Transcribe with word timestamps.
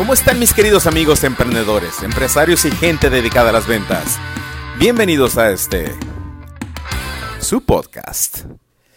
¿Cómo 0.00 0.14
están 0.14 0.38
mis 0.38 0.54
queridos 0.54 0.86
amigos 0.86 1.24
emprendedores, 1.24 2.02
empresarios 2.02 2.64
y 2.64 2.70
gente 2.70 3.10
dedicada 3.10 3.50
a 3.50 3.52
las 3.52 3.66
ventas? 3.66 4.18
Bienvenidos 4.78 5.36
a 5.36 5.50
este, 5.50 5.94
su 7.38 7.60
podcast. 7.60 8.46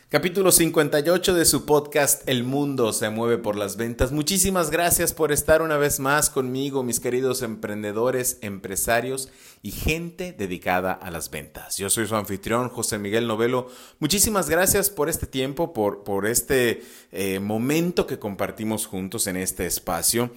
Capítulo 0.07 0.53
58 0.53 1.33
de 1.33 1.43
su 1.43 1.65
podcast 1.65 2.23
El 2.29 2.45
mundo 2.45 2.93
se 2.93 3.09
mueve 3.09 3.37
por 3.37 3.57
las 3.57 3.75
ventas. 3.75 4.13
Muchísimas 4.13 4.69
gracias 4.69 5.11
por 5.11 5.33
estar 5.33 5.61
una 5.61 5.75
vez 5.75 5.99
más 5.99 6.29
conmigo, 6.29 6.83
mis 6.83 7.01
queridos 7.01 7.41
emprendedores, 7.41 8.37
empresarios 8.39 9.27
y 9.61 9.71
gente 9.71 10.31
dedicada 10.31 10.93
a 10.93 11.11
las 11.11 11.29
ventas. 11.29 11.75
Yo 11.75 11.89
soy 11.89 12.07
su 12.07 12.15
anfitrión, 12.15 12.69
José 12.69 12.97
Miguel 12.97 13.27
Novelo. 13.27 13.67
Muchísimas 13.99 14.49
gracias 14.49 14.89
por 14.89 15.09
este 15.09 15.25
tiempo, 15.27 15.73
por, 15.73 16.05
por 16.05 16.27
este 16.27 16.81
eh, 17.11 17.41
momento 17.41 18.07
que 18.07 18.19
compartimos 18.19 18.85
juntos 18.85 19.27
en 19.27 19.35
este 19.35 19.65
espacio. 19.65 20.31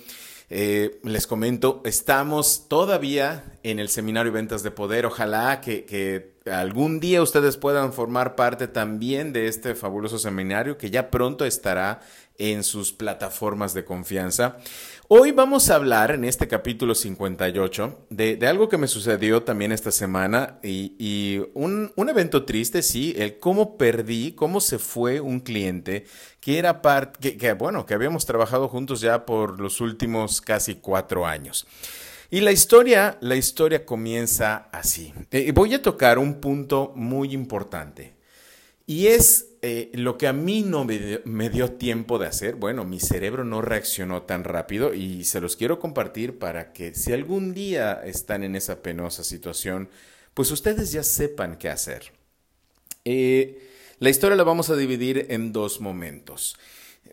Eh, 0.49 1.01
les 1.03 1.27
comento, 1.27 1.83
estamos 1.85 2.69
todavía 2.69 3.59
en 3.65 3.81
el 3.81 3.89
seminario 3.89 4.33
Ventas 4.33 4.63
de 4.63 4.71
Poder. 4.71 5.07
Ojalá 5.07 5.61
que, 5.61 5.85
que, 5.85 6.36
algún 6.51 7.01
día 7.01 7.23
ustedes 7.23 7.57
puedan 7.57 7.93
formar 7.93 8.37
parte 8.37 8.69
también 8.69 9.33
de 9.33 9.49
este 9.49 9.75
fabuloso 9.75 10.19
seminario 10.19 10.79
que 10.79 10.91
ya 10.91 11.11
pronto 11.11 11.45
estará 11.45 12.01
en 12.39 12.63
sus 12.63 12.93
plataformas 12.93 13.75
de 13.75 13.85
confianza. 13.85 14.59
Hoy 15.09 15.31
vamos 15.31 15.71
a 15.71 15.77
hablar 15.77 16.11
en 16.11 16.25
este 16.25 16.49
capítulo 16.49 16.95
58 16.95 18.07
de, 18.11 18.37
de 18.37 18.47
algo 18.47 18.69
que 18.69 18.77
me 18.77 18.89
sucedió 18.89 19.43
también 19.43 19.73
esta 19.73 19.91
semana 19.91 20.59
y, 20.63 21.41
un, 21.55 21.93
un, 21.95 22.09
evento 22.09 22.45
triste, 22.45 22.83
sí, 22.83 23.15
el 23.17 23.39
cómo 23.39 23.79
perdí, 23.79 24.33
cómo 24.33 24.61
se 24.61 24.79
fue 24.79 25.21
un 25.21 25.41
cliente 25.41 26.05
que 26.41 26.59
era 26.59 26.83
parte, 26.83 27.37
que, 27.37 27.53
bueno, 27.53 27.87
que 27.87 27.95
habíamos 27.95 28.27
trabajado 28.27 28.69
juntos 28.69 29.01
ya 29.01 29.27
por 29.27 29.61
los 29.61 29.81
últimos 29.81 30.41
casi 30.41 30.75
cuatro 30.75 31.27
años. 31.27 31.67
Y 32.31 32.41
la 32.41 32.53
historia, 32.53 33.19
la 33.21 33.37
historia 33.37 33.85
comienza 33.85 34.69
así. 34.73 35.13
Eh, 35.31 35.53
voy 35.53 35.75
a 35.75 35.83
tocar 35.83 36.19
un 36.19 36.41
punto 36.41 36.93
muy 36.97 37.33
importante. 37.33 38.15
Y 38.87 39.09
es 39.09 39.49
eh, 39.63 39.91
lo 39.95 40.17
que 40.17 40.29
a 40.29 40.33
mí 40.33 40.63
no 40.63 40.85
me 40.85 41.51
dio, 41.51 41.73
tiempo 41.73 42.19
de 42.19 42.29
hacer. 42.29 42.55
Bueno, 42.55 42.85
mi 42.85 43.01
cerebro 43.01 43.45
no 43.45 43.61
reaccionó 43.63 44.23
tan 44.23 44.45
rápido 44.45 44.95
y 44.95 45.25
se 45.25 45.41
los 45.41 45.57
quiero 45.57 45.81
compartir 45.81 46.39
para 46.39 46.73
que 46.73 46.95
si 46.95 47.13
algún 47.13 47.53
día 47.53 48.01
están 48.05 48.45
en 48.45 48.55
esa 48.55 48.83
penosa 48.83 49.25
situación, 49.25 49.89
pues 50.35 50.53
ustedes 50.53 50.93
ya 50.93 51.03
sepan 51.03 51.59
qué 51.59 51.69
hacer. 51.69 52.13
Eh, 53.05 53.69
la 53.99 54.11
historia 54.11 54.37
la 54.37 54.45
vamos 54.45 54.71
a 54.71 54.77
dividir 54.77 55.27
en 55.31 55.53
dos 55.53 55.81
momentos. 55.81 56.57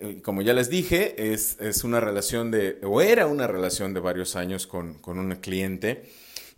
Eh, 0.04 0.22
como 0.22 0.42
ya 0.42 0.54
les 0.54 0.70
dije, 0.70 1.32
es, 1.32 1.84
una 1.86 2.02
relación 2.02 2.52
de, 2.52 2.78
o 2.84 3.00
era 3.00 3.26
una 3.26 3.48
relación 3.48 3.94
de 3.94 4.02
varios 4.02 4.36
años 4.36 4.68
con, 4.68 4.96
con 4.96 5.18
un 5.18 5.34
cliente. 5.36 6.04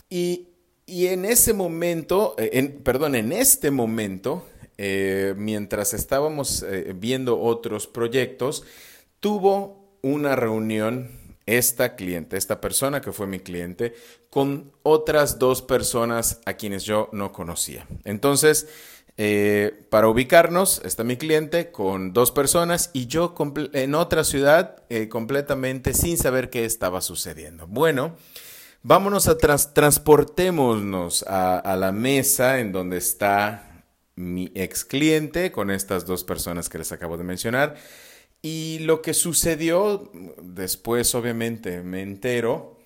Y, 0.09 0.47
y, 0.87 1.07
en 1.07 1.25
ese 1.25 1.53
momento, 1.53 2.33
en, 2.39 2.81
perdón, 2.81 3.13
en 3.13 3.31
este 3.31 3.69
momento, 3.69 4.47
eh, 4.79 5.35
mientras 5.37 5.93
estábamos 5.93 6.63
eh, 6.63 6.93
viendo 6.95 7.39
otros 7.39 7.85
proyectos, 7.85 8.63
tuvo 9.19 9.99
una 10.01 10.35
reunión 10.35 11.11
esta 11.45 11.95
cliente, 11.95 12.37
esta 12.37 12.59
persona 12.59 13.01
que 13.01 13.11
fue 13.11 13.27
mi 13.27 13.39
cliente, 13.39 13.93
con 14.31 14.71
otras 14.81 15.37
dos 15.37 15.61
personas 15.61 16.41
a 16.45 16.53
quienes 16.53 16.83
yo 16.83 17.09
no 17.11 17.31
conocía. 17.31 17.87
Entonces, 18.05 18.67
eh, 19.17 19.85
para 19.89 20.07
ubicarnos, 20.07 20.81
está 20.83 21.03
mi 21.03 21.17
cliente 21.17 21.71
con 21.71 22.13
dos 22.13 22.31
personas 22.31 22.89
y 22.93 23.07
yo 23.07 23.33
en 23.73 23.95
otra 23.95 24.23
ciudad 24.23 24.83
completamente 25.09 25.93
sin 25.93 26.17
saber 26.17 26.49
qué 26.49 26.65
estaba 26.65 27.01
sucediendo. 27.01 27.67
Bueno, 27.67 28.15
vámonos 28.83 29.27
a 29.27 29.37
transportémonos 29.37 31.23
a 31.27 31.75
la 31.77 31.91
mesa 31.91 32.59
en 32.59 32.71
donde 32.71 32.97
está 32.97 33.75
mi 34.15 34.51
ex 34.55 34.85
cliente 34.85 35.51
con 35.51 35.69
estas 35.71 36.05
dos 36.05 36.23
personas 36.23 36.69
que 36.69 36.77
les 36.77 36.91
acabo 36.91 37.17
de 37.17 37.23
mencionar. 37.23 37.75
Y 38.41 38.79
lo 38.79 39.01
que 39.01 39.13
sucedió 39.13 40.11
después, 40.41 41.15
obviamente, 41.15 41.81
me 41.81 42.01
entero 42.01 42.77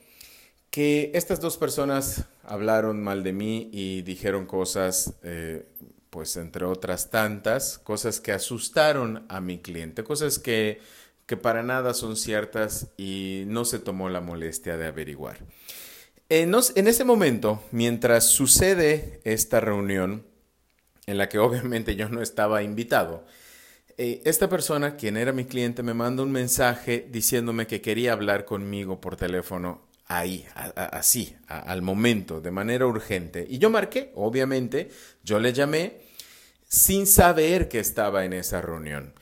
que 0.72 1.12
estas 1.14 1.40
dos 1.42 1.58
personas 1.58 2.26
hablaron 2.44 3.04
mal 3.04 3.24
de 3.24 3.34
mí 3.34 3.70
y 3.74 4.02
dijeron 4.04 4.46
cosas, 4.46 5.16
eh, 5.24 5.66
pues 6.10 6.36
entre 6.38 6.66
otras 6.66 7.10
tantas, 7.10 7.78
cosas 7.80 8.20
que 8.20 8.32
asustaron 8.32 9.26
a 9.30 9.42
mi 9.42 9.60
cliente, 9.60 10.04
cosas 10.04 10.40
que, 10.40 10.80
que 11.26 11.38
para 11.38 11.64
nada 11.64 11.94
son 11.94 12.16
ciertas 12.16 12.88
y 12.98 13.44
no 13.48 13.66
se 13.66 13.80
tomó 13.80 14.10
la 14.10 14.22
molestia 14.22 14.78
de 14.78 14.88
averiguar. 14.88 15.38
En, 16.30 16.54
en 16.76 16.88
ese 16.88 17.04
momento, 17.06 17.64
mientras 17.72 18.26
sucede 18.28 19.20
esta 19.24 19.60
reunión, 19.60 20.26
en 21.06 21.18
la 21.18 21.30
que 21.30 21.40
obviamente 21.40 21.96
yo 21.96 22.10
no 22.10 22.22
estaba 22.22 22.64
invitado, 22.64 23.26
eh, 23.98 24.22
esta 24.24 24.48
persona, 24.48 24.96
quien 24.96 25.18
era 25.18 25.34
mi 25.34 25.44
cliente, 25.44 25.84
me 25.84 25.94
manda 25.94 26.24
un 26.24 26.32
mensaje 26.32 27.06
diciéndome 27.12 27.68
que 27.68 27.82
quería 27.82 28.14
hablar 28.14 28.46
conmigo 28.46 29.02
por 29.02 29.18
teléfono 29.18 29.89
ahí, 30.10 30.46
así, 30.76 31.38
al 31.48 31.82
momento, 31.82 32.42
de 32.42 32.52
manera 32.52 32.86
urgente. 32.86 33.46
Y 33.50 33.60
yo 33.60 33.70
marqué, 33.70 34.12
obviamente, 34.16 34.90
yo 35.24 35.40
le 35.40 35.54
llamé 35.54 36.02
sin 36.68 37.08
saber 37.08 37.70
que 37.70 37.80
estaba 37.80 38.26
en 38.26 38.34
esa 38.34 38.60
reunión. 38.62 39.14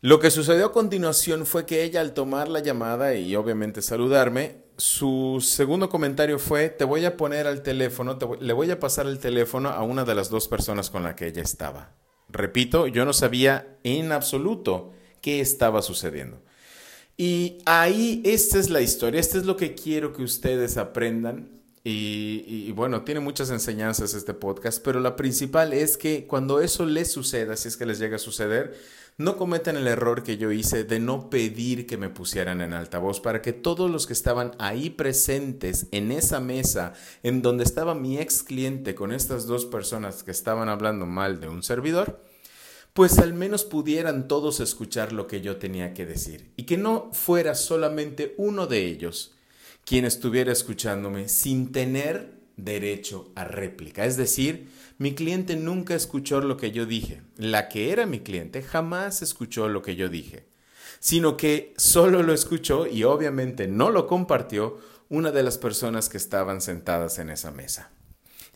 Lo 0.00 0.18
que 0.18 0.30
sucedió 0.30 0.66
a 0.66 0.72
continuación 0.72 1.46
fue 1.46 1.66
que 1.66 1.84
ella 1.84 2.00
al 2.00 2.14
tomar 2.14 2.48
la 2.48 2.60
llamada 2.60 3.14
y 3.14 3.36
obviamente 3.36 3.82
saludarme, 3.82 4.64
su 4.76 5.38
segundo 5.40 5.88
comentario 5.88 6.38
fue, 6.38 6.68
te 6.68 6.84
voy 6.84 7.04
a 7.04 7.16
poner 7.16 7.46
al 7.46 7.62
teléfono, 7.62 8.18
le 8.40 8.52
voy 8.52 8.70
a 8.70 8.80
pasar 8.80 9.06
el 9.06 9.18
teléfono 9.18 9.70
a 9.70 9.82
una 9.82 10.04
de 10.04 10.14
las 10.14 10.28
dos 10.28 10.48
personas 10.48 10.90
con 10.90 11.02
la 11.02 11.16
que 11.16 11.26
ella 11.26 11.42
estaba. 11.42 11.94
Repito, 12.28 12.86
yo 12.86 13.04
no 13.04 13.12
sabía 13.12 13.78
en 13.84 14.12
absoluto 14.12 14.92
qué 15.20 15.40
estaba 15.40 15.82
sucediendo. 15.82 16.42
Y 17.16 17.58
ahí, 17.64 18.20
esta 18.24 18.58
es 18.58 18.68
la 18.68 18.82
historia, 18.82 19.20
esto 19.20 19.38
es 19.38 19.46
lo 19.46 19.56
que 19.56 19.74
quiero 19.74 20.12
que 20.12 20.22
ustedes 20.22 20.76
aprendan. 20.76 21.48
Y, 21.82 22.44
y, 22.46 22.72
bueno, 22.72 23.04
tiene 23.04 23.20
muchas 23.20 23.50
enseñanzas 23.50 24.12
este 24.12 24.34
podcast, 24.34 24.82
pero 24.84 24.98
la 24.98 25.14
principal 25.14 25.72
es 25.72 25.96
que 25.96 26.26
cuando 26.26 26.60
eso 26.60 26.84
les 26.84 27.12
suceda, 27.12 27.56
si 27.56 27.68
es 27.68 27.76
que 27.76 27.86
les 27.86 28.00
llega 28.00 28.16
a 28.16 28.18
suceder, 28.18 28.74
no 29.18 29.38
cometan 29.38 29.76
el 29.76 29.86
error 29.86 30.22
que 30.22 30.36
yo 30.36 30.52
hice 30.52 30.84
de 30.84 31.00
no 31.00 31.30
pedir 31.30 31.86
que 31.86 31.96
me 31.96 32.10
pusieran 32.10 32.60
en 32.60 32.74
altavoz 32.74 33.20
para 33.20 33.40
que 33.40 33.54
todos 33.54 33.90
los 33.90 34.06
que 34.06 34.12
estaban 34.12 34.52
ahí 34.58 34.90
presentes 34.90 35.86
en 35.90 36.12
esa 36.12 36.38
mesa 36.38 36.92
en 37.22 37.40
donde 37.40 37.64
estaba 37.64 37.94
mi 37.94 38.18
ex 38.18 38.42
cliente 38.42 38.94
con 38.94 39.12
estas 39.12 39.46
dos 39.46 39.64
personas 39.64 40.22
que 40.22 40.32
estaban 40.32 40.68
hablando 40.68 41.06
mal 41.06 41.40
de 41.40 41.48
un 41.48 41.62
servidor, 41.62 42.20
pues 42.96 43.18
al 43.18 43.34
menos 43.34 43.64
pudieran 43.64 44.26
todos 44.26 44.58
escuchar 44.58 45.12
lo 45.12 45.26
que 45.26 45.42
yo 45.42 45.58
tenía 45.58 45.92
que 45.92 46.06
decir 46.06 46.50
y 46.56 46.62
que 46.62 46.78
no 46.78 47.10
fuera 47.12 47.54
solamente 47.54 48.32
uno 48.38 48.66
de 48.66 48.86
ellos 48.86 49.34
quien 49.84 50.06
estuviera 50.06 50.50
escuchándome 50.50 51.28
sin 51.28 51.72
tener 51.72 52.32
derecho 52.56 53.30
a 53.34 53.44
réplica. 53.44 54.06
Es 54.06 54.16
decir, 54.16 54.70
mi 54.96 55.14
cliente 55.14 55.56
nunca 55.56 55.94
escuchó 55.94 56.40
lo 56.40 56.56
que 56.56 56.72
yo 56.72 56.86
dije. 56.86 57.20
La 57.36 57.68
que 57.68 57.92
era 57.92 58.06
mi 58.06 58.20
cliente 58.20 58.62
jamás 58.62 59.20
escuchó 59.20 59.68
lo 59.68 59.82
que 59.82 59.94
yo 59.94 60.08
dije, 60.08 60.46
sino 60.98 61.36
que 61.36 61.74
solo 61.76 62.22
lo 62.22 62.32
escuchó 62.32 62.86
y 62.86 63.04
obviamente 63.04 63.68
no 63.68 63.90
lo 63.90 64.06
compartió 64.06 64.78
una 65.10 65.32
de 65.32 65.42
las 65.42 65.58
personas 65.58 66.08
que 66.08 66.16
estaban 66.16 66.62
sentadas 66.62 67.18
en 67.18 67.28
esa 67.28 67.50
mesa. 67.50 67.90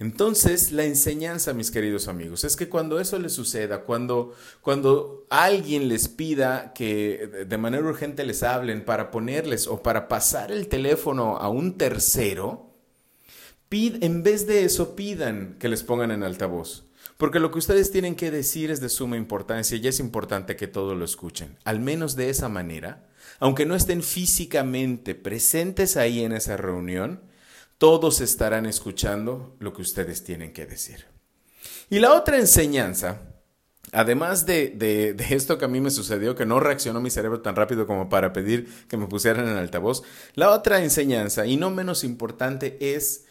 Entonces, 0.00 0.72
la 0.72 0.84
enseñanza, 0.84 1.52
mis 1.52 1.70
queridos 1.70 2.08
amigos, 2.08 2.44
es 2.44 2.56
que 2.56 2.70
cuando 2.70 2.98
eso 3.00 3.18
les 3.18 3.34
suceda, 3.34 3.82
cuando, 3.82 4.34
cuando 4.62 5.26
alguien 5.28 5.88
les 5.88 6.08
pida 6.08 6.72
que 6.72 7.44
de 7.46 7.58
manera 7.58 7.84
urgente 7.84 8.24
les 8.24 8.42
hablen 8.42 8.82
para 8.82 9.10
ponerles 9.10 9.66
o 9.66 9.82
para 9.82 10.08
pasar 10.08 10.52
el 10.52 10.68
teléfono 10.68 11.36
a 11.36 11.50
un 11.50 11.76
tercero, 11.76 12.70
en 13.70 14.22
vez 14.22 14.46
de 14.46 14.64
eso, 14.64 14.96
pidan 14.96 15.56
que 15.58 15.68
les 15.68 15.82
pongan 15.82 16.10
en 16.10 16.22
altavoz. 16.22 16.86
Porque 17.18 17.38
lo 17.38 17.50
que 17.50 17.58
ustedes 17.58 17.92
tienen 17.92 18.16
que 18.16 18.30
decir 18.30 18.70
es 18.70 18.80
de 18.80 18.88
suma 18.88 19.18
importancia 19.18 19.76
y 19.76 19.86
es 19.86 20.00
importante 20.00 20.56
que 20.56 20.66
todos 20.66 20.96
lo 20.96 21.04
escuchen. 21.04 21.58
Al 21.64 21.78
menos 21.78 22.16
de 22.16 22.30
esa 22.30 22.48
manera, 22.48 23.06
aunque 23.38 23.66
no 23.66 23.74
estén 23.74 24.02
físicamente 24.02 25.14
presentes 25.14 25.98
ahí 25.98 26.24
en 26.24 26.32
esa 26.32 26.56
reunión, 26.56 27.20
todos 27.80 28.20
estarán 28.20 28.66
escuchando 28.66 29.56
lo 29.58 29.72
que 29.72 29.80
ustedes 29.80 30.22
tienen 30.22 30.52
que 30.52 30.66
decir. 30.66 31.06
Y 31.88 31.98
la 31.98 32.12
otra 32.12 32.36
enseñanza, 32.36 33.22
además 33.90 34.44
de, 34.44 35.16
esto 35.30 35.56
que 35.56 35.64
a 35.64 35.68
mí 35.68 35.80
me 35.80 35.90
sucedió, 35.90 36.34
que 36.34 36.44
no 36.44 36.60
reaccionó 36.60 37.00
mi 37.00 37.08
cerebro 37.08 37.40
tan 37.40 37.56
rápido 37.56 37.86
como 37.86 38.10
para 38.10 38.34
pedir 38.34 38.68
que 38.86 38.98
me 38.98 39.06
pusieran 39.06 39.48
en 39.48 39.56
altavoz, 39.56 40.02
la 40.34 40.50
otra 40.50 40.82
enseñanza, 40.82 41.46
y 41.46 41.56
no 41.56 41.70
menos 41.70 42.04
importante, 42.04 42.76
es 42.94 43.24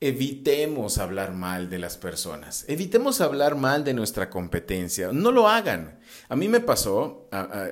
evitemos 0.00 0.98
hablar 0.98 1.32
mal 1.32 1.70
de 1.70 1.78
las 1.78 1.96
personas, 1.96 2.66
evitemos 2.68 3.22
hablar 3.22 3.56
mal 3.56 3.84
de 3.84 3.94
nuestra 3.94 4.28
competencia, 4.28 5.12
no 5.12 5.32
lo 5.32 5.48
hagan. 5.48 5.98
A 6.28 6.36
mí 6.36 6.46
me 6.46 6.60
pasó, 6.60 7.26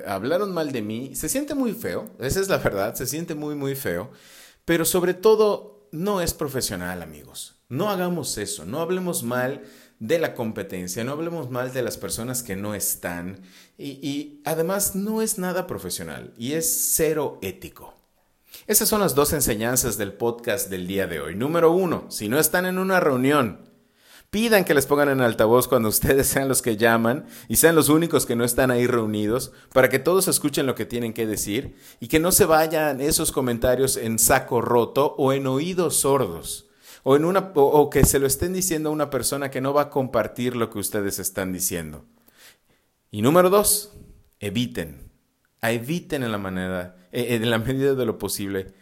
hablaron 0.07 0.51
mal 0.51 0.71
de 0.71 0.81
mí, 0.81 1.15
se 1.15 1.29
siente 1.29 1.53
muy 1.53 1.73
feo, 1.73 2.09
esa 2.17 2.39
es 2.39 2.49
la 2.49 2.57
verdad, 2.57 2.95
se 2.95 3.05
siente 3.05 3.35
muy, 3.35 3.53
muy 3.53 3.75
feo, 3.75 4.09
pero 4.65 4.83
sobre 4.83 5.13
todo 5.13 5.73
no 5.93 6.21
es 6.21 6.33
profesional, 6.33 7.03
amigos. 7.03 7.55
No 7.69 7.89
hagamos 7.89 8.37
eso, 8.39 8.65
no 8.65 8.81
hablemos 8.81 9.23
mal 9.23 9.61
de 9.99 10.17
la 10.17 10.33
competencia, 10.33 11.03
no 11.03 11.11
hablemos 11.11 11.51
mal 11.51 11.71
de 11.71 11.83
las 11.83 11.97
personas 11.97 12.41
que 12.41 12.55
no 12.55 12.73
están 12.73 13.41
y, 13.77 14.41
además 14.43 14.95
no 14.95 15.21
es 15.21 15.37
nada 15.37 15.67
profesional 15.67 16.33
y 16.37 16.53
es 16.53 16.93
cero 16.95 17.37
ético. 17.41 17.93
Esas 18.65 18.89
son 18.89 19.01
las 19.01 19.13
dos 19.13 19.33
enseñanzas 19.33 19.97
del 19.97 20.13
podcast 20.13 20.69
del 20.69 20.87
día 20.87 21.05
de 21.05 21.19
hoy. 21.19 21.35
Número 21.35 21.71
uno, 21.71 22.09
si 22.09 22.27
no 22.27 22.39
están 22.39 22.65
en 22.65 22.79
una 22.79 22.99
reunión, 22.99 23.69
pidan 24.33 24.65
que 24.65 24.73
les 24.73 24.87
pongan 24.87 25.09
en 25.09 25.21
altavoz 25.21 25.67
cuando 25.67 25.89
ustedes 25.89 26.25
sean 26.33 26.47
los 26.47 26.63
que 26.63 26.75
llaman 26.75 27.27
y 27.47 27.57
sean 27.57 27.75
los 27.75 27.89
únicos 27.89 28.25
que 28.25 28.35
no 28.35 28.43
están 28.43 28.71
ahí 28.71 28.87
reunidos 28.87 29.53
para 29.71 29.89
que 29.89 29.99
todos 29.99 30.27
escuchen 30.27 30.65
lo 30.65 30.73
que 30.73 30.87
tienen 30.87 31.13
que 31.13 31.27
decir 31.27 31.75
y 31.99 32.07
que 32.07 32.19
no 32.19 32.31
se 32.31 32.45
vayan 32.45 32.99
esos 32.99 33.31
comentarios 33.31 33.95
en 33.95 34.17
saco 34.17 34.59
roto 34.59 35.13
o 35.19 35.33
en 35.33 35.45
oídos 35.45 35.97
sordos 35.97 36.67
o, 37.03 37.15
en 37.15 37.25
una, 37.25 37.51
o, 37.53 37.91
que 37.91 38.05
se 38.05 38.17
lo 38.17 38.25
estén 38.25 38.53
diciendo 38.53 38.89
a 38.89 38.93
una 38.93 39.11
persona 39.11 39.51
que 39.51 39.61
no 39.61 39.71
va 39.71 39.83
a 39.83 39.89
compartir 39.91 40.55
lo 40.55 40.71
que 40.71 40.79
ustedes 40.79 41.19
están 41.19 41.53
diciendo. 41.53 42.05
Y 43.11 43.21
número 43.21 43.51
dos, 43.51 43.93
eviten, 44.39 45.11
eviten 45.61 46.23
en 46.23 46.31
la, 46.31 46.39
manera, 46.39 46.95
eh, 47.11 47.35
en 47.35 47.49
la 47.51 47.59
medida 47.59 47.93
de 47.93 48.05
lo 48.05 48.17
posible 48.17 48.73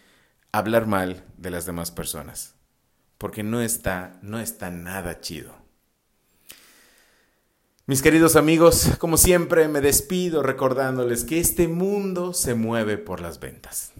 hablar 0.53 0.87
mal 0.87 1.25
de 1.35 1.51
las 1.51 1.65
demás 1.65 1.91
personas, 1.91 2.55
porque 3.21 3.43
no 3.43 3.61
está, 3.61 4.17
no 4.23 4.39
está 4.39 4.71
nada 4.71 5.21
chido. 5.21 5.53
Mis 7.85 8.01
queridos 8.01 8.35
amigos, 8.35 8.87
como 8.97 9.15
siempre 9.15 9.67
me 9.67 9.79
despido 9.79 10.41
recordándoles 10.41 11.23
que 11.23 11.39
este 11.39 11.67
mundo 11.67 12.33
se 12.33 12.55
mueve 12.55 12.97
por 12.97 13.21
las 13.21 13.39
ventas. 13.39 13.91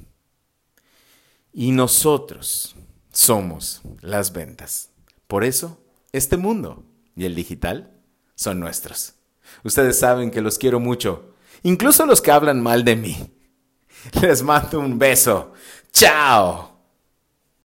Y 1.54 1.72
nosotros, 1.72 2.76
somos 3.12 3.84
las 4.00 4.34
ventas. 4.34 4.90
Por 5.28 5.44
eso, 5.44 5.80
este 6.14 6.36
mundo 6.36 6.84
y 7.16 7.26
el 7.26 7.36
digital 7.36 7.92
son 8.34 8.60
nuestros. 8.60 9.14
Ustedes 9.64 10.00
saben 10.00 10.32
que 10.32 10.42
los 10.42 10.58
quiero 10.58 10.80
mucho, 10.80 11.36
incluso 11.62 12.08
los 12.08 12.22
que 12.22 12.32
hablan 12.32 12.60
mal 12.60 12.84
de 12.84 12.96
mí. 12.96 13.32
Les 14.20 14.42
mando 14.42 14.80
un 14.80 14.98
beso. 14.98 15.54
¡Chao! 15.94 16.71